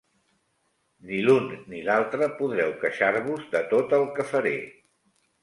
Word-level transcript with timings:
Ni 1.09 1.19
l'un 1.25 1.45
ni 1.73 1.81
l'altre 1.89 2.31
podreu 2.39 2.73
queixar-vos 2.85 3.45
de 3.53 3.63
tot 3.75 3.95
el 4.01 4.09
que 4.19 4.27
faré. 4.33 4.57